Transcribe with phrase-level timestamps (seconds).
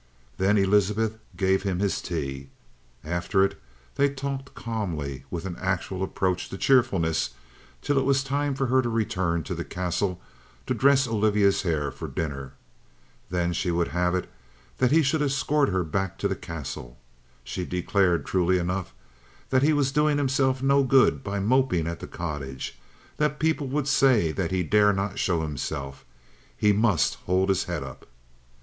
[0.39, 2.49] Then Elizabeth gave him his tea.
[3.03, 3.61] After it
[3.97, 7.35] they talked calmly with an actual approach to cheerfulness
[7.83, 10.19] till it was time for her to return to the Castle
[10.65, 12.53] to dress Olivia's hair for dinner.
[13.29, 14.27] Then she would have it
[14.79, 16.97] that he should escort her back to the Castle.
[17.43, 18.95] She declared, truly enough,
[19.51, 22.75] that he was doing himself no good by moping at the cottage,
[23.17, 26.03] that people would say that he dare not show himself.
[26.57, 28.07] He must hold his head up.